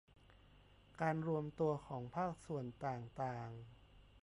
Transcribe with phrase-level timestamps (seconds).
[1.01, 3.49] การรวมตัวของภาคส่วนต่างต่าง